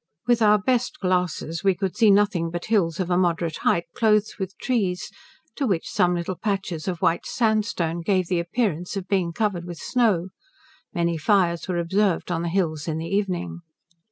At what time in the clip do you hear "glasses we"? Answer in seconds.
0.99-1.75